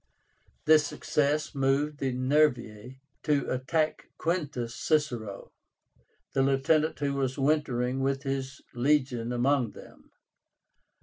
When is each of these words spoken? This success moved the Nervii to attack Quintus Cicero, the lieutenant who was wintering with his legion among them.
This 0.65 0.83
success 0.87 1.53
moved 1.53 1.99
the 1.99 2.11
Nervii 2.11 2.97
to 3.21 3.47
attack 3.53 4.09
Quintus 4.17 4.73
Cicero, 4.73 5.51
the 6.33 6.41
lieutenant 6.41 6.97
who 6.97 7.13
was 7.13 7.37
wintering 7.37 7.99
with 7.99 8.23
his 8.23 8.63
legion 8.73 9.31
among 9.31 9.73
them. 9.73 10.09